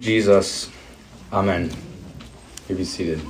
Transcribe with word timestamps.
Jesus. 0.00 0.70
Amen. 1.30 1.70
You 2.68 2.74
be 2.74 2.84
seated. 2.84 3.20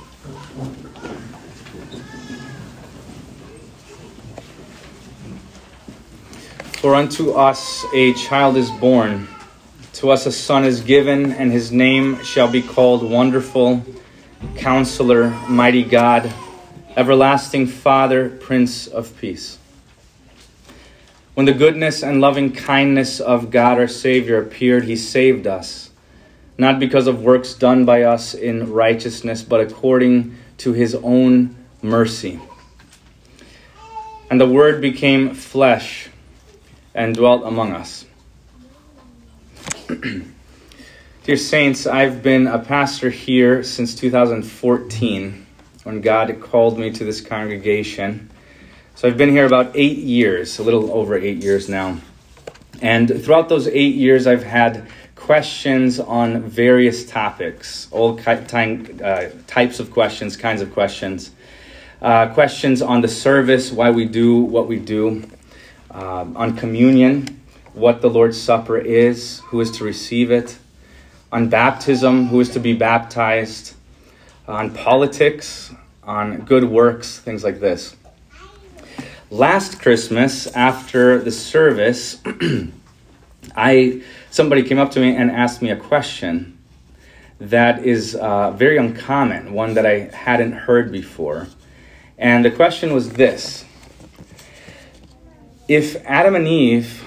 For 6.79 6.95
unto 6.95 7.31
us 7.31 7.85
a 7.93 8.13
child 8.13 8.55
is 8.55 8.71
born, 8.71 9.27
to 9.93 10.11
us 10.11 10.25
a 10.25 10.31
son 10.31 10.63
is 10.63 10.79
given, 10.79 11.33
and 11.33 11.51
his 11.51 11.73
name 11.73 12.23
shall 12.23 12.47
be 12.47 12.61
called 12.61 13.03
Wonderful, 13.03 13.85
Counselor, 14.55 15.29
Mighty 15.49 15.83
God, 15.83 16.33
Everlasting 16.95 17.67
Father, 17.67 18.29
Prince 18.29 18.87
of 18.87 19.15
Peace. 19.19 19.59
When 21.33 21.45
the 21.45 21.53
goodness 21.53 22.01
and 22.01 22.21
loving 22.21 22.53
kindness 22.53 23.19
of 23.19 23.51
God 23.51 23.77
our 23.77 23.87
Savior 23.89 24.41
appeared, 24.41 24.85
he 24.85 24.95
saved 24.95 25.45
us 25.45 25.90
not 26.61 26.79
because 26.79 27.07
of 27.07 27.23
works 27.23 27.55
done 27.55 27.85
by 27.85 28.03
us 28.03 28.35
in 28.35 28.71
righteousness, 28.71 29.41
but 29.41 29.59
according 29.59 30.37
to 30.57 30.73
his 30.73 30.93
own 30.93 31.55
mercy. 31.81 32.39
And 34.29 34.39
the 34.39 34.47
Word 34.47 34.79
became 34.79 35.33
flesh 35.33 36.09
and 36.93 37.15
dwelt 37.15 37.41
among 37.45 37.71
us. 37.71 38.05
Dear 41.23 41.37
Saints, 41.37 41.87
I've 41.87 42.21
been 42.21 42.45
a 42.45 42.59
pastor 42.59 43.09
here 43.09 43.63
since 43.63 43.95
2014 43.95 45.45
when 45.81 46.01
God 46.01 46.39
called 46.41 46.77
me 46.77 46.91
to 46.91 47.03
this 47.03 47.21
congregation. 47.21 48.29
So 48.93 49.07
I've 49.07 49.17
been 49.17 49.31
here 49.31 49.47
about 49.47 49.71
eight 49.73 49.97
years, 49.97 50.59
a 50.59 50.63
little 50.63 50.91
over 50.91 51.17
eight 51.17 51.41
years 51.41 51.67
now. 51.67 51.97
And 52.81 53.23
throughout 53.23 53.47
those 53.47 53.67
eight 53.67 53.95
years, 53.95 54.25
I've 54.25 54.43
had 54.43 54.87
questions 55.15 55.99
on 55.99 56.41
various 56.41 57.05
topics, 57.05 57.87
all 57.91 58.19
uh, 58.27 59.27
types 59.45 59.79
of 59.79 59.91
questions, 59.91 60.35
kinds 60.35 60.61
of 60.61 60.73
questions. 60.73 61.31
Uh, 62.01 62.33
questions 62.33 62.81
on 62.81 63.01
the 63.01 63.07
service, 63.07 63.71
why 63.71 63.91
we 63.91 64.05
do 64.05 64.39
what 64.39 64.67
we 64.67 64.79
do, 64.79 65.23
uh, 65.91 66.25
on 66.35 66.57
communion, 66.57 67.39
what 67.73 68.01
the 68.01 68.09
Lord's 68.09 68.41
Supper 68.41 68.79
is, 68.79 69.39
who 69.45 69.61
is 69.61 69.69
to 69.77 69.83
receive 69.83 70.31
it, 70.31 70.57
on 71.31 71.49
baptism, 71.49 72.27
who 72.27 72.39
is 72.39 72.49
to 72.49 72.59
be 72.59 72.73
baptized, 72.73 73.75
on 74.47 74.73
politics, 74.73 75.71
on 76.03 76.41
good 76.41 76.63
works, 76.63 77.19
things 77.19 77.43
like 77.43 77.59
this. 77.59 77.95
Last 79.29 79.79
Christmas, 79.79 80.47
after 80.47 81.19
the 81.19 81.31
service, 81.31 82.17
I 83.55 84.01
somebody 84.29 84.63
came 84.63 84.79
up 84.79 84.91
to 84.91 84.99
me 84.99 85.15
and 85.15 85.31
asked 85.31 85.61
me 85.61 85.69
a 85.69 85.75
question 85.75 86.57
that 87.39 87.83
is 87.83 88.15
uh, 88.15 88.51
very 88.51 88.77
uncommon, 88.77 89.53
one 89.53 89.73
that 89.73 89.85
I 89.85 90.09
hadn't 90.13 90.51
heard 90.51 90.91
before. 90.91 91.47
And 92.17 92.45
the 92.45 92.51
question 92.51 92.93
was 92.93 93.13
this 93.13 93.65
If 95.67 95.95
Adam 96.05 96.35
and 96.35 96.47
Eve 96.47 97.03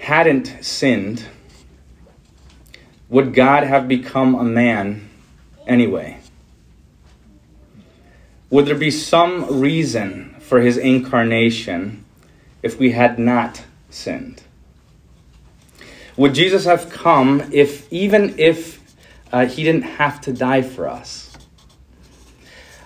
hadn't 0.00 0.58
sinned, 0.60 1.24
would 3.08 3.32
God 3.32 3.62
have 3.62 3.86
become 3.86 4.34
a 4.34 4.44
man 4.44 5.08
anyway? 5.66 6.18
Would 8.50 8.66
there 8.66 8.76
be 8.76 8.90
some 8.90 9.60
reason 9.60 10.36
for 10.40 10.60
his 10.60 10.76
incarnation 10.76 12.04
if 12.62 12.78
we 12.78 12.92
had 12.92 13.18
not 13.18 13.64
sinned? 13.90 14.42
Would 16.16 16.34
Jesus 16.34 16.64
have 16.64 16.88
come 16.88 17.50
if, 17.52 17.92
even 17.92 18.38
if 18.38 18.80
uh, 19.32 19.46
he 19.46 19.64
didn't 19.64 19.82
have 19.82 20.20
to 20.22 20.32
die 20.32 20.62
for 20.62 20.88
us? 20.88 21.36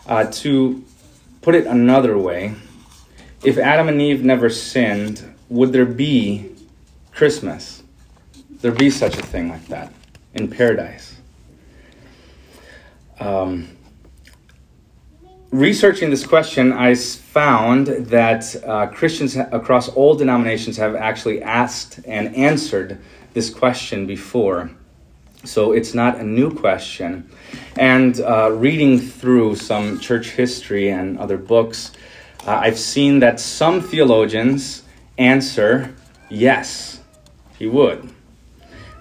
Uh, 0.07 0.25
to 0.25 0.85
put 1.41 1.55
it 1.55 1.67
another 1.67 2.19
way, 2.19 2.55
if 3.45 3.57
Adam 3.57 3.89
and 3.89 4.03
Eve 4.03 4.25
never 4.25 4.51
sinned, 4.51 5.33
would 5.49 5.73
there 5.73 5.87
be 5.87 6.51
Christmas? 7.13 7.83
There 8.61 8.73
be 8.73 8.91
such 8.91 9.17
a 9.17 9.23
thing 9.23 9.49
like 9.49 9.67
that 9.69 9.93
in 10.35 10.49
paradise? 10.49 11.17
Um, 13.21 13.77
researching 15.51 16.11
this 16.11 16.27
question, 16.27 16.73
I 16.73 16.95
found 16.95 17.87
that 17.87 18.57
uh, 18.65 18.87
Christians 18.89 19.37
across 19.37 19.89
all 19.89 20.15
denominations 20.15 20.77
have 20.77 20.95
actually 20.95 21.43
asked 21.43 22.01
and 22.07 22.35
answered 22.35 22.99
this 23.35 23.51
question 23.51 24.07
before. 24.07 24.71
So 25.45 25.73
it's 25.73 25.95
not 25.95 26.19
a 26.19 26.25
new 26.25 26.53
question. 26.55 27.31
And 27.77 28.21
uh, 28.21 28.53
reading 28.53 28.99
through 28.99 29.57
some 29.57 29.99
church 29.99 30.31
history 30.31 30.91
and 30.91 31.19
other 31.19 31.39
books, 31.39 31.93
uh, 32.47 32.53
I've 32.53 32.79
seen 32.79 33.21
that 33.21 33.41
some 33.41 33.81
theologians 33.81 34.83
answer 35.19 35.95
yes, 36.29 37.01
he 37.59 37.67
would. 37.67 38.13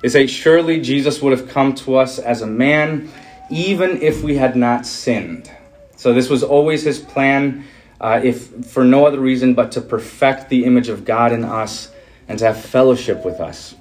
They 0.01 0.09
say, 0.09 0.27
surely 0.27 0.79
Jesus 0.79 1.21
would 1.21 1.37
have 1.37 1.49
come 1.49 1.75
to 1.75 1.97
us 1.97 2.19
as 2.19 2.41
a 2.41 2.47
man, 2.47 3.11
even 3.49 4.01
if 4.01 4.23
we 4.23 4.37
had 4.37 4.55
not 4.55 4.85
sinned. 4.85 5.51
So 5.99 6.13
this 6.13 6.29
was 6.29 6.43
always 6.43 6.83
his 6.83 6.97
plan, 6.97 7.65
uh, 7.99 8.21
if 8.23 8.65
for 8.67 8.85
no 8.85 9.05
other 9.05 9.19
reason 9.19 9.53
but 9.53 9.73
to 9.73 9.81
perfect 9.81 10.47
the 10.47 10.63
image 10.63 10.87
of 10.87 11.03
God 11.03 11.33
in 11.33 11.43
us 11.43 11.91
and 12.29 12.39
to 12.39 12.45
have 12.45 12.63
fellowship 12.63 13.25
with 13.25 13.41
us. 13.41 13.75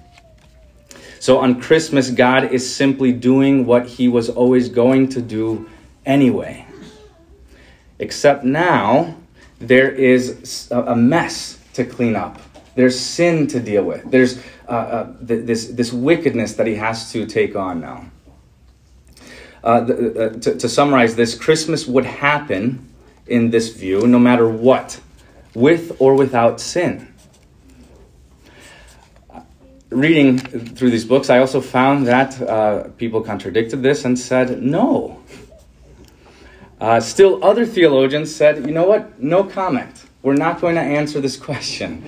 So 1.20 1.38
on 1.38 1.60
Christmas, 1.60 2.10
God 2.10 2.50
is 2.50 2.68
simply 2.74 3.12
doing 3.12 3.66
what 3.66 3.86
he 3.86 4.08
was 4.08 4.28
always 4.28 4.68
going 4.68 5.10
to 5.10 5.22
do 5.22 5.70
anyway. 6.04 6.66
Except 8.00 8.42
now, 8.42 9.16
there 9.60 9.88
is 9.88 10.68
a 10.72 10.96
mess 10.96 11.60
to 11.74 11.84
clean 11.84 12.16
up. 12.16 12.40
There's 12.74 12.98
sin 12.98 13.46
to 13.46 13.60
deal 13.60 13.84
with. 13.84 14.10
There's 14.10 14.40
uh, 14.66 14.72
uh, 14.72 15.12
this, 15.20 15.66
this 15.66 15.92
wickedness 15.92 16.54
that 16.54 16.66
he 16.66 16.74
has 16.74 17.12
to 17.12 17.26
take 17.26 17.54
on 17.54 17.80
now. 17.80 18.10
Uh, 19.64 19.66
uh, 19.66 20.28
to, 20.30 20.56
to 20.56 20.68
summarize 20.68 21.16
this, 21.16 21.34
Christmas 21.34 21.86
would 21.86 22.04
happen 22.04 22.88
in 23.26 23.50
this 23.50 23.74
view 23.74 24.06
no 24.06 24.18
matter 24.18 24.48
what, 24.48 25.00
with 25.54 25.96
or 26.00 26.14
without 26.14 26.60
sin 26.60 27.08
reading 29.90 30.38
through 30.38 30.90
these 30.90 31.04
books, 31.04 31.30
I 31.30 31.38
also 31.38 31.60
found 31.60 32.06
that 32.06 32.40
uh, 32.42 32.88
people 32.98 33.22
contradicted 33.22 33.82
this 33.82 34.04
and 34.04 34.18
said 34.18 34.62
no. 34.62 35.20
Uh, 36.80 37.00
still, 37.00 37.42
other 37.44 37.66
theologians 37.66 38.34
said, 38.34 38.66
you 38.66 38.72
know 38.72 38.86
what? 38.86 39.20
No 39.20 39.44
comment. 39.44 40.04
We're 40.22 40.36
not 40.36 40.60
going 40.60 40.74
to 40.74 40.82
answer 40.82 41.20
this 41.20 41.36
question. 41.48 42.04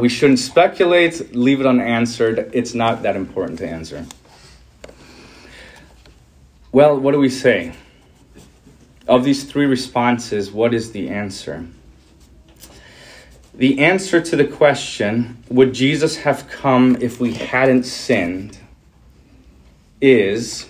We 0.00 0.08
shouldn't 0.08 0.40
speculate, 0.40 1.34
leave 1.34 1.60
it 1.60 1.66
unanswered. 1.66 2.50
It's 2.52 2.74
not 2.74 3.02
that 3.02 3.16
important 3.16 3.58
to 3.60 3.68
answer. 3.68 4.04
Well, 6.70 6.98
what 6.98 7.12
do 7.12 7.18
we 7.18 7.30
say? 7.30 7.72
Of 9.06 9.24
these 9.24 9.44
three 9.44 9.64
responses, 9.64 10.50
what 10.52 10.74
is 10.74 10.92
the 10.92 11.08
answer? 11.08 11.66
The 13.54 13.80
answer 13.80 14.20
to 14.20 14.36
the 14.36 14.44
question, 14.44 15.42
would 15.48 15.72
Jesus 15.72 16.18
have 16.18 16.48
come 16.48 16.96
if 17.00 17.18
we 17.18 17.32
hadn't 17.32 17.84
sinned, 17.84 18.58
is 20.00 20.68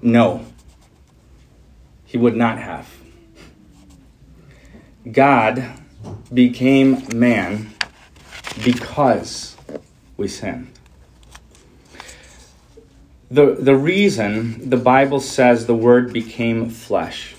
no. 0.00 0.46
He 2.06 2.16
would 2.16 2.36
not 2.36 2.58
have. 2.58 2.88
God 5.10 5.64
became 6.32 7.06
man 7.14 7.72
because 8.64 9.56
we 10.16 10.28
sinned. 10.28 10.79
The, 13.30 13.54
the 13.54 13.76
reason 13.76 14.70
the 14.70 14.76
Bible 14.76 15.20
says 15.20 15.66
the 15.66 15.74
Word 15.74 16.12
became 16.12 16.68
flesh, 16.68 17.36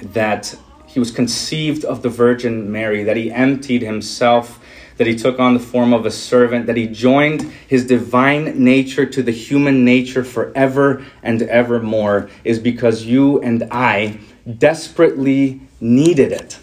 that 0.00 0.56
he 0.86 0.98
was 0.98 1.10
conceived 1.10 1.84
of 1.84 2.00
the 2.00 2.08
Virgin 2.08 2.72
Mary, 2.72 3.04
that 3.04 3.18
he 3.18 3.30
emptied 3.30 3.82
himself, 3.82 4.58
that 4.96 5.06
he 5.06 5.14
took 5.14 5.38
on 5.38 5.52
the 5.52 5.60
form 5.60 5.92
of 5.92 6.06
a 6.06 6.10
servant, 6.10 6.64
that 6.64 6.78
he 6.78 6.86
joined 6.86 7.42
his 7.68 7.86
divine 7.86 8.64
nature 8.64 9.04
to 9.04 9.22
the 9.22 9.32
human 9.32 9.84
nature 9.84 10.24
forever 10.24 11.04
and 11.22 11.42
evermore, 11.42 12.30
is 12.42 12.58
because 12.58 13.04
you 13.04 13.38
and 13.42 13.68
I 13.70 14.18
desperately 14.56 15.60
needed 15.78 16.32
it. 16.32 16.58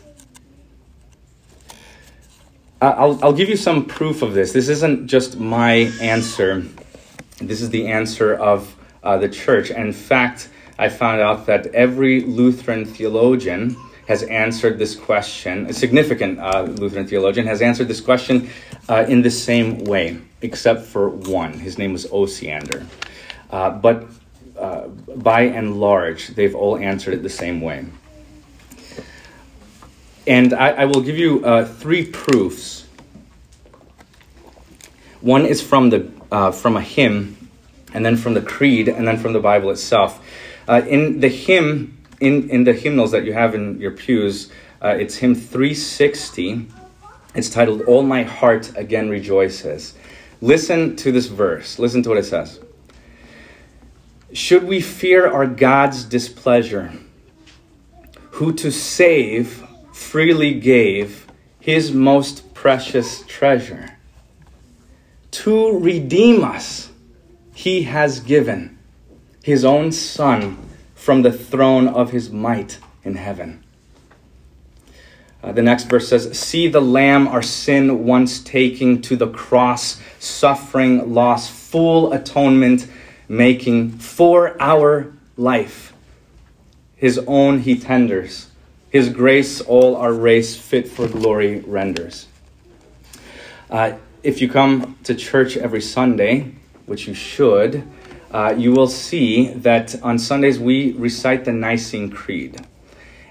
I'll, 2.81 3.23
I'll 3.23 3.33
give 3.33 3.47
you 3.47 3.57
some 3.57 3.85
proof 3.85 4.23
of 4.23 4.33
this. 4.33 4.51
This 4.53 4.69
isn't 4.69 5.07
just 5.07 5.39
my 5.39 5.91
answer, 6.01 6.65
this 7.39 7.61
is 7.61 7.69
the 7.69 7.87
answer 7.87 8.33
of 8.33 8.75
uh, 9.03 9.17
the 9.17 9.29
church. 9.29 9.71
in 9.71 9.93
fact, 9.93 10.49
I 10.77 10.89
found 10.89 11.21
out 11.21 11.45
that 11.45 11.67
every 11.67 12.21
Lutheran 12.21 12.85
theologian 12.85 13.75
has 14.07 14.23
answered 14.23 14.79
this 14.79 14.95
question. 14.95 15.67
A 15.67 15.73
significant 15.73 16.39
uh, 16.39 16.63
Lutheran 16.63 17.07
theologian 17.07 17.45
has 17.47 17.61
answered 17.61 17.87
this 17.87 18.01
question 18.01 18.49
uh, 18.89 19.05
in 19.07 19.21
the 19.21 19.29
same 19.29 19.83
way, 19.85 20.19
except 20.41 20.81
for 20.85 21.09
one. 21.09 21.53
His 21.53 21.77
name 21.77 21.93
was 21.93 22.05
Osiander. 22.07 22.85
Uh, 23.49 23.69
but 23.69 24.05
uh, 24.57 24.87
by 25.15 25.41
and 25.41 25.79
large, 25.79 26.29
they've 26.29 26.55
all 26.55 26.77
answered 26.77 27.13
it 27.13 27.23
the 27.23 27.29
same 27.29 27.61
way. 27.61 27.85
And 30.25 30.53
I, 30.53 30.69
I 30.69 30.85
will 30.85 31.01
give 31.01 31.17
you 31.17 31.43
uh, 31.45 31.65
three 31.65 32.05
proofs. 32.05 32.85
One 35.21 35.45
is 35.45 35.61
from, 35.61 35.89
the, 35.89 36.11
uh, 36.33 36.51
from 36.51 36.75
a 36.75 36.81
hymn, 36.81 37.37
and 37.93 38.03
then 38.03 38.17
from 38.17 38.33
the 38.33 38.41
creed, 38.41 38.89
and 38.89 39.07
then 39.07 39.17
from 39.19 39.33
the 39.33 39.39
Bible 39.39 39.69
itself. 39.69 40.19
Uh, 40.67 40.81
in 40.87 41.19
the 41.19 41.29
hymn, 41.29 41.99
in, 42.19 42.49
in 42.49 42.63
the 42.63 42.73
hymnals 42.73 43.11
that 43.11 43.23
you 43.23 43.33
have 43.33 43.53
in 43.53 43.79
your 43.79 43.91
pews, 43.91 44.51
uh, 44.81 44.87
it's 44.87 45.17
hymn 45.17 45.35
360. 45.35 46.67
It's 47.35 47.49
titled, 47.49 47.83
All 47.83 48.01
My 48.01 48.23
Heart 48.23 48.75
Again 48.75 49.09
Rejoices. 49.09 49.93
Listen 50.41 50.95
to 50.95 51.11
this 51.11 51.27
verse. 51.27 51.77
Listen 51.77 52.01
to 52.01 52.09
what 52.09 52.17
it 52.17 52.25
says. 52.25 52.59
Should 54.33 54.63
we 54.63 54.81
fear 54.81 55.31
our 55.31 55.45
God's 55.45 56.03
displeasure, 56.03 56.93
who 58.31 58.53
to 58.53 58.71
save 58.71 59.63
freely 59.91 60.55
gave 60.55 61.27
his 61.59 61.91
most 61.91 62.55
precious 62.55 63.21
treasure? 63.27 63.92
To 65.43 65.77
redeem 65.77 66.41
us, 66.41 66.89
he 67.53 67.83
has 67.83 68.21
given 68.21 68.77
his 69.43 69.65
own 69.65 69.91
Son 69.91 70.57
from 70.95 71.21
the 71.21 71.33
throne 71.33 71.85
of 71.85 72.11
his 72.11 72.31
might 72.31 72.79
in 73.03 73.15
heaven. 73.15 73.61
Uh, 75.43 75.51
the 75.51 75.61
next 75.61 75.89
verse 75.89 76.07
says, 76.07 76.39
See 76.39 76.69
the 76.69 76.79
Lamb 76.79 77.27
our 77.27 77.41
sin 77.41 78.05
once 78.05 78.39
taking 78.39 79.01
to 79.01 79.17
the 79.17 79.27
cross, 79.27 79.99
suffering 80.17 81.13
loss, 81.13 81.49
full 81.49 82.13
atonement 82.13 82.87
making 83.27 83.97
for 83.97 84.55
our 84.61 85.11
life. 85.35 85.91
His 86.95 87.19
own 87.27 87.59
he 87.59 87.77
tenders, 87.77 88.49
his 88.89 89.09
grace 89.09 89.59
all 89.59 89.97
our 89.97 90.13
race 90.13 90.55
fit 90.55 90.87
for 90.87 91.09
glory 91.09 91.59
renders. 91.59 92.27
Uh, 93.69 93.97
if 94.23 94.41
you 94.41 94.47
come 94.47 94.97
to 95.03 95.13
church 95.13 95.57
every 95.57 95.81
Sunday, 95.81 96.53
which 96.85 97.07
you 97.07 97.13
should, 97.13 97.87
uh, 98.31 98.55
you 98.57 98.71
will 98.71 98.87
see 98.87 99.49
that 99.49 100.01
on 100.01 100.17
Sundays 100.17 100.57
we 100.57 100.93
recite 100.93 101.45
the 101.45 101.51
Nicene 101.51 102.09
Creed. 102.09 102.65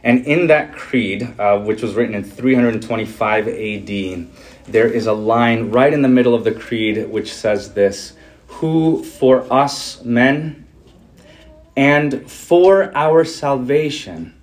And 0.04 0.26
in 0.26 0.48
that 0.48 0.74
creed, 0.74 1.34
uh, 1.38 1.60
which 1.60 1.80
was 1.80 1.94
written 1.94 2.14
in 2.14 2.24
325 2.24 3.48
AD, 3.48 4.26
there 4.70 4.86
is 4.86 5.06
a 5.06 5.12
line 5.12 5.70
right 5.70 5.92
in 5.92 6.02
the 6.02 6.08
middle 6.08 6.34
of 6.34 6.44
the 6.44 6.52
creed 6.52 7.08
which 7.08 7.32
says 7.32 7.72
this 7.74 8.14
Who 8.46 9.02
for 9.02 9.50
us 9.52 10.02
men 10.04 10.66
and 11.76 12.30
for 12.30 12.94
our 12.96 13.24
salvation 13.24 14.34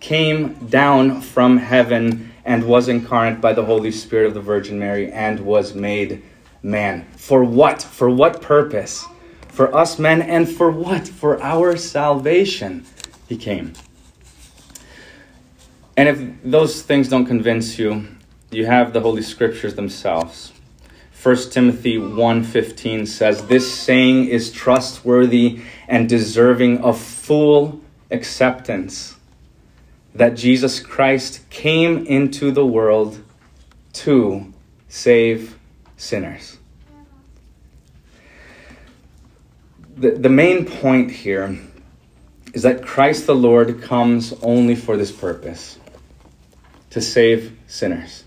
came 0.00 0.54
down 0.66 1.20
from 1.20 1.58
heaven 1.58 2.29
and 2.44 2.64
was 2.64 2.88
incarnate 2.88 3.40
by 3.40 3.52
the 3.52 3.64
Holy 3.64 3.90
Spirit 3.90 4.26
of 4.26 4.34
the 4.34 4.40
Virgin 4.40 4.78
Mary 4.78 5.10
and 5.10 5.40
was 5.40 5.74
made 5.74 6.22
man. 6.62 7.06
For 7.16 7.44
what? 7.44 7.82
For 7.82 8.08
what 8.10 8.40
purpose? 8.40 9.06
For 9.48 9.74
us 9.74 9.98
men 9.98 10.22
and 10.22 10.48
for 10.48 10.70
what? 10.70 11.08
For 11.08 11.42
our 11.42 11.76
salvation 11.76 12.86
he 13.28 13.36
came. 13.36 13.74
And 15.96 16.08
if 16.08 16.42
those 16.42 16.82
things 16.82 17.08
don't 17.08 17.26
convince 17.26 17.78
you, 17.78 18.06
you 18.50 18.66
have 18.66 18.92
the 18.92 19.00
Holy 19.00 19.22
Scriptures 19.22 19.74
themselves. 19.74 20.52
1 21.22 21.50
Timothy 21.50 21.98
1:15 21.98 23.06
says 23.06 23.46
this 23.46 23.70
saying 23.70 24.24
is 24.28 24.50
trustworthy 24.50 25.60
and 25.86 26.08
deserving 26.08 26.78
of 26.78 26.98
full 26.98 27.82
acceptance 28.10 29.16
that 30.14 30.34
Jesus 30.34 30.80
Christ 30.80 31.48
came 31.50 32.06
into 32.06 32.50
the 32.50 32.66
world 32.66 33.22
to 33.92 34.52
save 34.88 35.58
sinners. 35.96 36.58
The, 39.96 40.12
the 40.12 40.28
main 40.28 40.64
point 40.64 41.10
here 41.10 41.58
is 42.54 42.62
that 42.62 42.82
Christ 42.82 43.26
the 43.26 43.34
Lord 43.34 43.82
comes 43.82 44.32
only 44.42 44.74
for 44.74 44.96
this 44.96 45.12
purpose 45.12 45.78
to 46.90 47.00
save 47.00 47.56
sinners. 47.66 48.24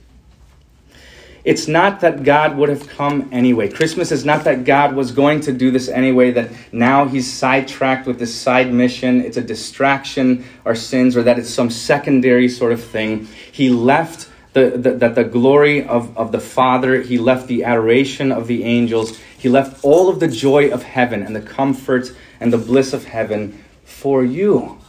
It's 1.43 1.67
not 1.67 1.99
that 1.99 2.23
God 2.23 2.55
would 2.55 2.69
have 2.69 2.87
come 2.87 3.27
anyway. 3.33 3.69
Christmas 3.69 4.11
is 4.13 4.23
not 4.23 4.45
that 4.45 4.63
God 4.63 4.95
was 4.95 5.11
going 5.11 5.41
to 5.41 5.51
do 5.51 5.71
this 5.71 5.89
anyway, 5.89 6.31
that 6.31 6.51
now 6.71 7.05
he's 7.05 7.31
sidetracked 7.31 8.07
with 8.07 8.17
this 8.17 8.33
side 8.33 8.73
mission. 8.73 9.19
It's 9.21 9.35
a 9.35 9.41
distraction, 9.41 10.45
our 10.65 10.75
sins, 10.75 11.17
or 11.17 11.23
that 11.23 11.37
it's 11.37 11.49
some 11.49 11.69
secondary 11.69 12.47
sort 12.47 12.71
of 12.71 12.81
thing. 12.81 13.27
He 13.51 13.69
left 13.69 14.29
the, 14.53 14.77
the, 14.77 14.91
that 14.91 15.15
the 15.15 15.25
glory 15.25 15.85
of, 15.85 16.17
of 16.17 16.31
the 16.31 16.39
Father, 16.39 17.01
he 17.01 17.17
left 17.17 17.47
the 17.47 17.65
adoration 17.65 18.31
of 18.31 18.47
the 18.47 18.63
angels, 18.63 19.19
he 19.37 19.49
left 19.49 19.83
all 19.83 20.07
of 20.07 20.21
the 20.21 20.27
joy 20.29 20.69
of 20.69 20.83
heaven 20.83 21.23
and 21.23 21.35
the 21.35 21.41
comfort 21.41 22.15
and 22.39 22.53
the 22.53 22.57
bliss 22.57 22.93
of 22.93 23.05
heaven 23.05 23.61
for 23.83 24.23
you. 24.23 24.79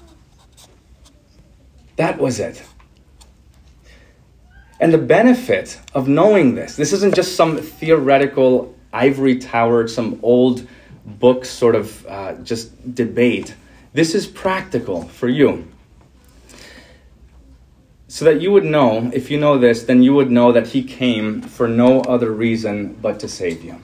That 1.96 2.18
was 2.18 2.38
it. 2.38 2.62
And 4.80 4.92
the 4.92 4.98
benefit 4.98 5.80
of 5.94 6.08
knowing 6.08 6.54
this, 6.54 6.76
this 6.76 6.92
isn't 6.92 7.14
just 7.14 7.36
some 7.36 7.58
theoretical 7.58 8.74
ivory 8.92 9.38
tower, 9.38 9.86
some 9.86 10.18
old 10.22 10.66
book 11.04 11.44
sort 11.44 11.74
of 11.74 12.06
uh, 12.06 12.34
just 12.42 12.94
debate. 12.94 13.54
This 13.92 14.14
is 14.14 14.26
practical 14.26 15.02
for 15.02 15.28
you. 15.28 15.68
So 18.08 18.24
that 18.26 18.40
you 18.40 18.52
would 18.52 18.64
know, 18.64 19.10
if 19.12 19.30
you 19.30 19.38
know 19.38 19.58
this, 19.58 19.84
then 19.84 20.02
you 20.02 20.14
would 20.14 20.30
know 20.30 20.52
that 20.52 20.68
He 20.68 20.82
came 20.82 21.42
for 21.42 21.66
no 21.66 22.00
other 22.02 22.30
reason 22.30 22.94
but 22.94 23.18
to 23.20 23.28
save 23.28 23.64
you. 23.64 23.80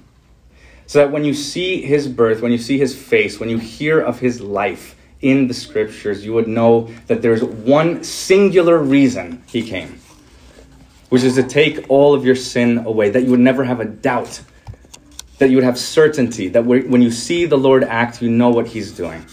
So 0.87 1.01
that 1.01 1.11
when 1.13 1.25
you 1.25 1.35
see 1.35 1.83
His 1.83 2.09
birth, 2.09 2.41
when 2.41 2.53
you 2.53 2.59
see 2.59 2.79
His 2.79 2.97
face, 2.97 3.41
when 3.41 3.49
you 3.49 3.59
hear 3.59 4.01
of 4.01 4.21
His 4.21 4.41
life 4.41 4.97
in 5.21 5.49
the 5.49 5.55
Scriptures, 5.55 6.25
you 6.25 6.33
would 6.33 6.49
know 6.49 6.91
that 7.07 7.23
there's 7.23 7.43
one 7.43 8.05
singular 8.05 8.79
reason 8.79 9.43
He 9.47 9.63
came 9.63 10.01
which 11.11 11.25
is 11.25 11.35
to 11.35 11.43
take 11.43 11.91
all 11.91 12.15
of 12.15 12.25
your 12.25 12.37
sin 12.37 12.79
away, 12.79 13.11
that 13.11 13.23
you 13.23 13.31
would 13.31 13.41
never 13.41 13.65
have 13.65 13.81
a 13.81 13.85
doubt, 13.85 14.41
that 15.39 15.51
you 15.51 15.57
would 15.57 15.65
have 15.65 15.79
certainty, 15.79 16.49
that 16.49 16.65
when 16.65 17.03
you 17.03 17.11
see 17.11 17.45
the 17.45 17.59
Lord 17.59 17.85
act, 17.85 18.23
you 18.23 18.31
know 18.31 18.49
what 18.49 18.69
He's 18.69 18.93
doing, 18.93 19.27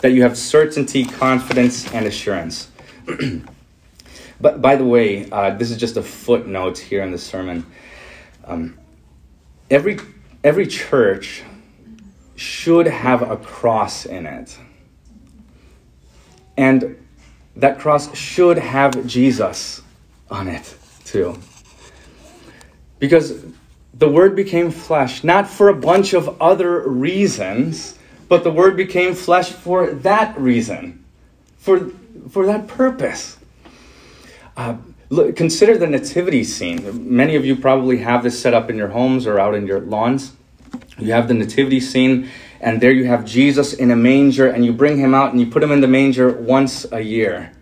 that 0.00 0.12
you 0.12 0.22
have 0.22 0.38
certainty, 0.38 1.04
confidence, 1.04 1.92
and 1.92 2.06
assurance. 2.06 2.70
but 4.40 4.62
by 4.62 4.76
the 4.76 4.84
way, 4.84 5.28
uh, 5.30 5.50
this 5.50 5.70
is 5.70 5.76
just 5.76 5.96
a 5.96 6.02
footnote 6.02 6.78
here 6.78 7.02
in 7.02 7.10
the 7.10 7.18
sermon. 7.18 7.66
Um, 8.44 8.78
every 9.70 9.98
every 10.44 10.66
church 10.66 11.42
should 12.36 12.86
have 12.86 13.22
a 13.22 13.36
cross 13.36 14.06
in 14.06 14.26
it, 14.26 14.56
and 16.56 16.96
that 17.56 17.80
cross 17.80 18.14
should 18.16 18.58
have 18.58 19.04
Jesus 19.06 19.82
on 20.30 20.46
it 20.46 20.76
too. 21.14 21.38
Because 22.98 23.44
the 23.94 24.08
Word 24.08 24.34
became 24.34 24.72
flesh, 24.72 25.22
not 25.22 25.48
for 25.48 25.68
a 25.68 25.74
bunch 25.74 26.12
of 26.12 26.42
other 26.42 26.80
reasons, 26.80 27.96
but 28.28 28.42
the 28.42 28.50
Word 28.50 28.76
became 28.76 29.14
flesh 29.14 29.50
for 29.50 29.92
that 29.92 30.36
reason, 30.36 31.04
for, 31.56 31.90
for 32.28 32.46
that 32.46 32.66
purpose. 32.66 33.38
Uh, 34.56 34.76
look, 35.08 35.36
consider 35.36 35.78
the 35.78 35.86
nativity 35.86 36.42
scene. 36.42 37.14
Many 37.14 37.36
of 37.36 37.46
you 37.46 37.54
probably 37.54 37.98
have 37.98 38.24
this 38.24 38.36
set 38.36 38.52
up 38.52 38.68
in 38.68 38.76
your 38.76 38.88
homes 38.88 39.24
or 39.28 39.38
out 39.38 39.54
in 39.54 39.68
your 39.68 39.80
lawns. 39.80 40.32
You 40.98 41.12
have 41.12 41.28
the 41.28 41.34
nativity 41.34 41.78
scene, 41.78 42.28
and 42.60 42.80
there 42.80 42.90
you 42.90 43.04
have 43.04 43.24
Jesus 43.24 43.72
in 43.72 43.92
a 43.92 43.96
manger, 43.96 44.48
and 44.48 44.64
you 44.64 44.72
bring 44.72 44.98
him 44.98 45.14
out 45.14 45.30
and 45.30 45.38
you 45.38 45.46
put 45.46 45.62
him 45.62 45.70
in 45.70 45.80
the 45.80 45.86
manger 45.86 46.32
once 46.32 46.86
a 46.90 47.00
year. 47.00 47.52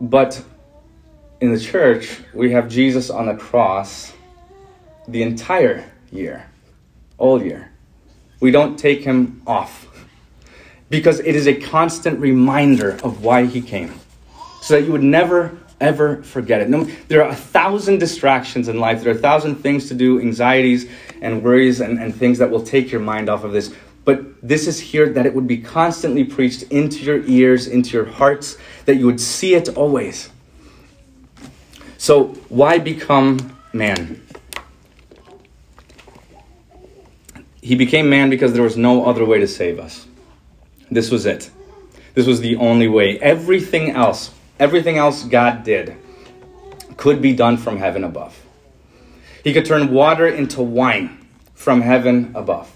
But 0.00 0.42
in 1.44 1.52
the 1.52 1.60
church, 1.60 2.20
we 2.32 2.52
have 2.52 2.68
Jesus 2.68 3.10
on 3.10 3.26
the 3.26 3.34
cross 3.34 4.12
the 5.06 5.22
entire 5.22 5.84
year, 6.10 6.46
all 7.18 7.42
year. 7.42 7.70
We 8.40 8.50
don't 8.50 8.78
take 8.78 9.02
him 9.02 9.42
off 9.46 9.86
because 10.88 11.20
it 11.20 11.34
is 11.34 11.46
a 11.46 11.54
constant 11.54 12.18
reminder 12.20 12.92
of 13.04 13.22
why 13.22 13.46
he 13.46 13.60
came 13.60 13.92
so 14.62 14.74
that 14.74 14.86
you 14.86 14.92
would 14.92 15.02
never 15.02 15.58
ever 15.80 16.22
forget 16.22 16.62
it. 16.62 16.68
No, 16.70 16.84
there 17.08 17.22
are 17.22 17.30
a 17.30 17.34
thousand 17.34 17.98
distractions 17.98 18.68
in 18.68 18.78
life, 18.78 19.02
there 19.02 19.12
are 19.12 19.16
a 19.16 19.20
thousand 19.20 19.56
things 19.56 19.88
to 19.88 19.94
do, 19.94 20.20
anxieties 20.20 20.88
and 21.20 21.42
worries 21.42 21.80
and, 21.80 21.98
and 21.98 22.14
things 22.14 22.38
that 22.38 22.50
will 22.50 22.62
take 22.62 22.90
your 22.90 23.00
mind 23.00 23.28
off 23.28 23.44
of 23.44 23.52
this. 23.52 23.74
But 24.04 24.40
this 24.46 24.66
is 24.66 24.78
here 24.78 25.10
that 25.10 25.26
it 25.26 25.34
would 25.34 25.46
be 25.46 25.58
constantly 25.58 26.24
preached 26.24 26.62
into 26.64 27.04
your 27.04 27.24
ears, 27.24 27.66
into 27.66 27.90
your 27.90 28.06
hearts, 28.06 28.56
that 28.84 28.96
you 28.96 29.06
would 29.06 29.20
see 29.20 29.54
it 29.54 29.76
always 29.76 30.30
So, 32.04 32.24
why 32.50 32.80
become 32.80 33.58
man? 33.72 34.20
He 37.62 37.76
became 37.76 38.10
man 38.10 38.28
because 38.28 38.52
there 38.52 38.62
was 38.62 38.76
no 38.76 39.06
other 39.06 39.24
way 39.24 39.38
to 39.38 39.48
save 39.48 39.78
us. 39.80 40.06
This 40.90 41.10
was 41.10 41.24
it. 41.24 41.50
This 42.12 42.26
was 42.26 42.42
the 42.42 42.56
only 42.56 42.88
way. 42.88 43.18
Everything 43.20 43.92
else, 43.92 44.32
everything 44.60 44.98
else 44.98 45.24
God 45.24 45.64
did, 45.64 45.96
could 46.98 47.22
be 47.22 47.32
done 47.32 47.56
from 47.56 47.78
heaven 47.78 48.04
above. 48.04 48.38
He 49.42 49.54
could 49.54 49.64
turn 49.64 49.90
water 49.90 50.28
into 50.28 50.60
wine 50.60 51.26
from 51.54 51.80
heaven 51.80 52.32
above. 52.34 52.70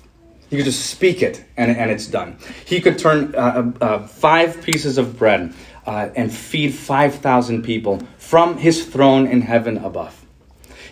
He 0.48 0.56
could 0.56 0.64
just 0.64 0.86
speak 0.86 1.20
it 1.20 1.44
and, 1.58 1.70
and 1.76 1.90
it's 1.90 2.06
done. 2.06 2.38
He 2.64 2.80
could 2.80 2.98
turn 2.98 3.34
uh, 3.34 3.72
uh, 3.78 3.84
uh 3.84 4.06
five 4.06 4.62
pieces 4.62 4.96
of 4.96 5.18
bread 5.18 5.52
uh, 5.88 6.10
and 6.14 6.30
feed 6.30 6.74
5,000 6.74 7.62
people 7.62 8.02
from 8.18 8.58
his 8.58 8.84
throne 8.84 9.26
in 9.26 9.40
heaven 9.40 9.78
above. 9.78 10.26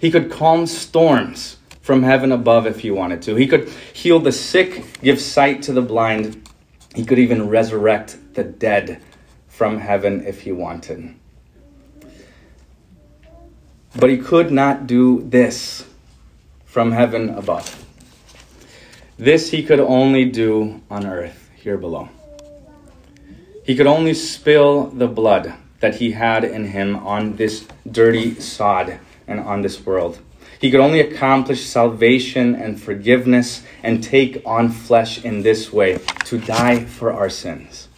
He 0.00 0.10
could 0.10 0.30
calm 0.30 0.66
storms 0.66 1.58
from 1.82 2.02
heaven 2.02 2.32
above 2.32 2.66
if 2.66 2.80
he 2.80 2.90
wanted 2.90 3.20
to. 3.22 3.34
He 3.34 3.46
could 3.46 3.68
heal 3.92 4.20
the 4.20 4.32
sick, 4.32 4.98
give 5.02 5.20
sight 5.20 5.60
to 5.64 5.74
the 5.74 5.82
blind. 5.82 6.48
He 6.94 7.04
could 7.04 7.18
even 7.18 7.50
resurrect 7.50 8.16
the 8.32 8.42
dead 8.42 9.02
from 9.48 9.78
heaven 9.78 10.26
if 10.26 10.40
he 10.40 10.52
wanted. 10.52 11.14
But 13.96 14.08
he 14.08 14.16
could 14.16 14.50
not 14.50 14.86
do 14.86 15.22
this 15.28 15.84
from 16.64 16.92
heaven 16.92 17.28
above. 17.28 17.84
This 19.18 19.50
he 19.50 19.62
could 19.62 19.80
only 19.80 20.24
do 20.24 20.80
on 20.90 21.06
earth, 21.06 21.50
here 21.54 21.76
below. 21.76 22.08
He 23.66 23.74
could 23.74 23.88
only 23.88 24.14
spill 24.14 24.84
the 24.86 25.08
blood 25.08 25.52
that 25.80 25.96
he 25.96 26.12
had 26.12 26.44
in 26.44 26.66
him 26.66 26.94
on 26.94 27.34
this 27.34 27.66
dirty 27.90 28.36
sod 28.36 29.00
and 29.26 29.40
on 29.40 29.62
this 29.62 29.84
world. 29.84 30.20
He 30.60 30.70
could 30.70 30.78
only 30.78 31.00
accomplish 31.00 31.66
salvation 31.66 32.54
and 32.54 32.80
forgiveness 32.80 33.64
and 33.82 34.04
take 34.04 34.40
on 34.46 34.68
flesh 34.68 35.24
in 35.24 35.42
this 35.42 35.72
way 35.72 35.98
to 36.26 36.38
die 36.38 36.84
for 36.84 37.12
our 37.12 37.28
sins. 37.28 37.88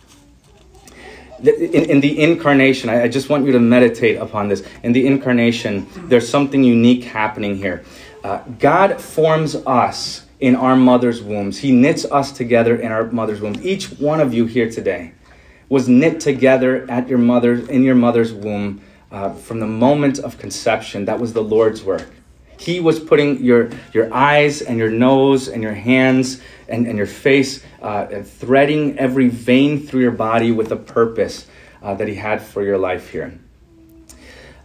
In, 1.40 1.90
in, 1.90 2.00
the 2.00 2.18
incarnation, 2.18 2.88
I, 2.88 3.06
just 3.06 3.28
want 3.28 3.44
you 3.44 3.52
to 3.52 3.60
meditate 3.60 4.16
upon 4.16 4.48
this. 4.48 4.66
In 4.82 4.92
the 4.92 5.06
incarnation, 5.06 5.86
there's 6.08 6.28
something 6.28 6.64
unique 6.64 7.04
happening 7.04 7.56
here. 7.56 7.84
Uh, 8.24 8.38
God 8.58 9.00
forms 9.02 9.54
us 9.54 10.24
in 10.40 10.56
our 10.56 10.76
mother's 10.76 11.22
wombs. 11.22 11.58
He 11.58 11.72
knits 11.72 12.06
us 12.06 12.32
together 12.32 12.74
in 12.74 12.90
our 12.90 13.04
mother's 13.10 13.42
wombs. 13.42 13.64
Each 13.64 13.86
one 14.00 14.18
of 14.18 14.32
you 14.32 14.46
here 14.46 14.70
today 14.70 15.12
was 15.68 15.88
knit 15.88 16.20
together 16.20 16.90
at 16.90 17.08
your 17.08 17.18
mother 17.18 17.54
in 17.54 17.82
your 17.82 17.94
mother's 17.94 18.32
womb 18.32 18.80
uh, 19.10 19.32
from 19.32 19.60
the 19.60 19.66
moment 19.66 20.18
of 20.18 20.38
conception. 20.38 21.04
That 21.04 21.18
was 21.18 21.32
the 21.32 21.42
Lord's 21.42 21.82
work. 21.82 22.08
He 22.58 22.80
was 22.80 22.98
putting 22.98 23.42
your 23.42 23.70
your 23.92 24.12
eyes 24.12 24.62
and 24.62 24.78
your 24.78 24.90
nose 24.90 25.48
and 25.48 25.62
your 25.62 25.74
hands 25.74 26.40
and, 26.68 26.86
and 26.86 26.98
your 26.98 27.06
face, 27.06 27.64
uh, 27.80 28.06
and 28.10 28.26
threading 28.26 28.98
every 28.98 29.28
vein 29.28 29.86
through 29.86 30.02
your 30.02 30.10
body 30.10 30.52
with 30.52 30.72
a 30.72 30.76
purpose 30.76 31.46
uh, 31.82 31.94
that 31.94 32.08
He 32.08 32.14
had 32.14 32.42
for 32.42 32.62
your 32.62 32.78
life 32.78 33.10
here. 33.10 33.38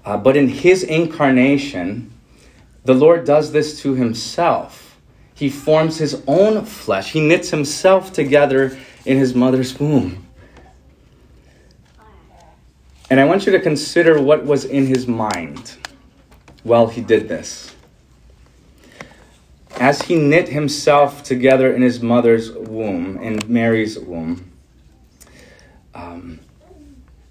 Uh, 0.03 0.17
but 0.17 0.35
in 0.35 0.47
His 0.47 0.83
incarnation, 0.83 2.11
the 2.83 2.93
Lord 2.93 3.25
does 3.25 3.51
this 3.51 3.79
to 3.81 3.93
Himself 3.93 4.83
he 5.35 5.49
forms 5.49 5.97
his 5.97 6.21
own 6.27 6.63
flesh. 6.65 7.11
He 7.11 7.19
knits 7.19 7.49
himself 7.49 8.13
together 8.13 8.77
in 9.05 9.17
his 9.17 9.33
mother's 9.33 9.77
womb. 9.79 10.22
And 13.13 13.19
I 13.19 13.25
want 13.25 13.45
you 13.45 13.51
to 13.51 13.59
consider 13.59 14.19
what 14.19 14.43
was 14.43 14.65
in 14.65 14.87
his 14.87 15.05
mind 15.05 15.77
while 16.63 16.87
he 16.87 16.99
did 16.99 17.27
this. 17.27 17.75
As 19.79 20.01
he 20.01 20.15
knit 20.15 20.49
himself 20.49 21.21
together 21.21 21.71
in 21.71 21.83
his 21.83 22.01
mother's 22.01 22.51
womb, 22.51 23.19
in 23.19 23.39
Mary's 23.45 23.99
womb, 23.99 24.51
um, 25.93 26.39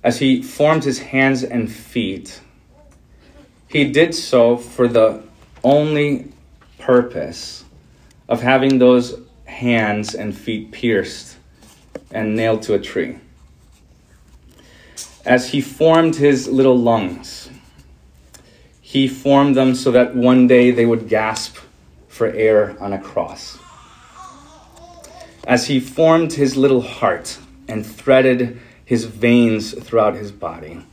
as 0.05 0.21
he 0.21 0.41
formed 0.41 0.85
his 0.85 1.01
hands 1.01 1.43
and 1.43 1.69
feet, 1.69 2.41
he 3.67 3.91
did 3.91 4.15
so 4.15 4.57
for 4.57 4.87
the 4.87 5.25
only 5.65 6.31
purpose 6.79 7.65
of 8.29 8.41
having 8.41 8.79
those 8.79 9.19
hands 9.47 10.15
and 10.15 10.39
feet 10.39 10.71
pierced 10.71 11.39
and 12.13 12.37
nailed 12.37 12.63
to 12.63 12.75
a 12.75 12.79
tree. 12.79 13.19
As 15.25 15.51
he 15.51 15.61
formed 15.61 16.17
his 16.17 16.49
little 16.49 16.77
lungs, 16.77 17.49
he 18.81 19.07
formed 19.07 19.55
them 19.55 19.75
so 19.75 19.93
that 19.93 20.17
one 20.17 20.49
day 20.49 20.73
they 20.73 20.85
would 20.85 21.09
gasp 21.09 21.59
for 22.09 22.27
air 22.27 22.77
on 22.81 22.93
a 22.93 23.01
cross. 23.01 23.59
As 25.47 25.67
he 25.69 25.79
formed 25.79 26.33
his 26.33 26.57
little 26.57 26.81
heart 26.81 27.39
and 27.69 27.87
threaded 27.87 28.61
his 28.85 29.05
veins 29.05 29.73
throughout 29.73 30.15
his 30.15 30.33
body, 30.33 30.85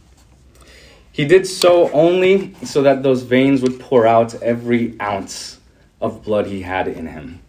he 1.12 1.26
did 1.26 1.48
so 1.48 1.92
only 1.92 2.54
so 2.64 2.84
that 2.84 3.02
those 3.02 3.24
veins 3.24 3.64
would 3.64 3.80
pour 3.80 4.06
out 4.06 4.36
every 4.44 4.96
ounce 5.02 5.60
of 6.00 6.24
blood 6.24 6.46
he 6.46 6.62
had 6.62 6.88
in 6.88 7.08
him. 7.08 7.42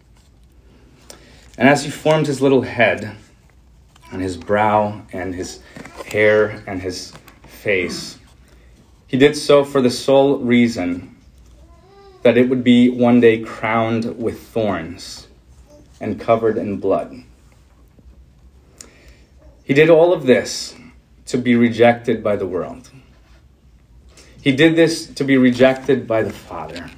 And 1.58 1.68
as 1.68 1.84
he 1.84 1.90
formed 1.90 2.26
his 2.26 2.40
little 2.40 2.62
head 2.62 3.16
and 4.10 4.22
his 4.22 4.36
brow 4.36 5.02
and 5.12 5.34
his 5.34 5.60
hair 6.12 6.62
and 6.66 6.82
his 6.82 7.12
face, 7.46 8.18
he 9.06 9.16
did 9.16 9.36
so 9.36 9.64
for 9.64 9.80
the 9.80 9.90
sole 9.90 10.38
reason 10.38 11.16
that 12.22 12.36
it 12.36 12.48
would 12.48 12.62
be 12.62 12.88
one 12.90 13.20
day 13.20 13.40
crowned 13.40 14.18
with 14.18 14.40
thorns 14.40 15.26
and 16.00 16.20
covered 16.20 16.56
in 16.56 16.78
blood. 16.78 17.14
He 19.64 19.74
did 19.74 19.90
all 19.90 20.12
of 20.12 20.26
this 20.26 20.74
to 21.26 21.38
be 21.38 21.54
rejected 21.54 22.22
by 22.22 22.36
the 22.36 22.46
world. 22.46 22.90
He 24.42 24.52
did 24.52 24.76
this 24.76 25.06
to 25.06 25.24
be 25.24 25.36
rejected 25.36 26.06
by 26.06 26.22
the 26.22 26.32
Father 26.32 26.90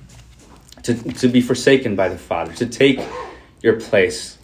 to, 0.82 0.94
to 0.94 1.28
be 1.28 1.40
forsaken 1.40 1.96
by 1.96 2.08
the 2.08 2.18
Father, 2.18 2.52
to 2.54 2.66
take 2.66 3.00
your 3.62 3.80
place, 3.80 4.38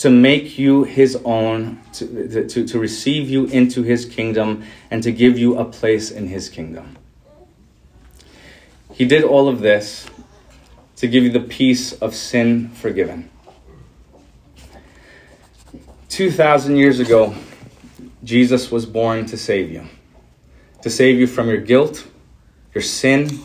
to 0.00 0.08
make 0.08 0.58
you 0.58 0.84
his 0.84 1.14
own, 1.26 1.78
to, 1.92 2.48
to, 2.48 2.66
to 2.66 2.78
receive 2.78 3.28
you 3.28 3.44
into 3.44 3.82
his 3.82 4.06
kingdom, 4.06 4.64
and 4.90 5.02
to 5.02 5.12
give 5.12 5.38
you 5.38 5.58
a 5.58 5.64
place 5.64 6.10
in 6.10 6.26
his 6.26 6.48
kingdom. 6.48 6.96
He 8.94 9.04
did 9.04 9.24
all 9.24 9.46
of 9.46 9.60
this 9.60 10.06
to 10.96 11.06
give 11.06 11.22
you 11.22 11.30
the 11.30 11.40
peace 11.40 11.92
of 11.92 12.14
sin 12.14 12.70
forgiven. 12.70 13.28
2,000 16.08 16.76
years 16.76 16.98
ago, 16.98 17.34
Jesus 18.24 18.70
was 18.70 18.86
born 18.86 19.26
to 19.26 19.36
save 19.36 19.70
you, 19.70 19.86
to 20.80 20.88
save 20.88 21.20
you 21.20 21.26
from 21.26 21.46
your 21.48 21.60
guilt, 21.60 22.06
your 22.74 22.82
sin, 22.82 23.40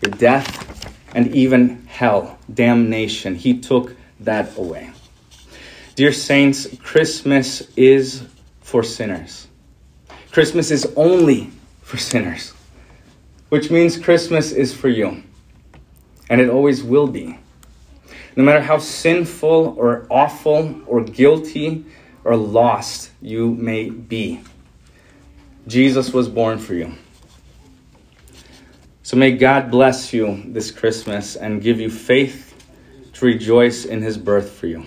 your 0.00 0.10
death, 0.10 0.92
and 1.14 1.32
even 1.32 1.86
hell, 1.86 2.38
damnation. 2.52 3.36
He 3.36 3.60
took 3.60 3.94
that 4.18 4.56
away. 4.58 4.90
Dear 5.94 6.12
saints, 6.12 6.66
Christmas 6.78 7.68
is 7.76 8.22
for 8.62 8.82
sinners. 8.82 9.46
Christmas 10.30 10.70
is 10.70 10.90
only 10.96 11.50
for 11.82 11.98
sinners, 11.98 12.54
which 13.50 13.70
means 13.70 13.98
Christmas 13.98 14.52
is 14.52 14.72
for 14.72 14.88
you. 14.88 15.22
And 16.30 16.40
it 16.40 16.48
always 16.48 16.82
will 16.82 17.08
be. 17.08 17.38
No 18.36 18.42
matter 18.42 18.62
how 18.62 18.78
sinful 18.78 19.74
or 19.76 20.06
awful 20.08 20.80
or 20.86 21.02
guilty 21.02 21.84
or 22.24 22.36
lost 22.36 23.10
you 23.20 23.54
may 23.54 23.90
be, 23.90 24.40
Jesus 25.66 26.14
was 26.14 26.26
born 26.26 26.58
for 26.58 26.72
you. 26.72 26.94
So 29.02 29.18
may 29.18 29.32
God 29.32 29.70
bless 29.70 30.14
you 30.14 30.42
this 30.46 30.70
Christmas 30.70 31.36
and 31.36 31.60
give 31.60 31.78
you 31.78 31.90
faith 31.90 32.54
to 33.12 33.26
rejoice 33.26 33.84
in 33.84 34.00
his 34.00 34.16
birth 34.16 34.50
for 34.52 34.68
you. 34.68 34.86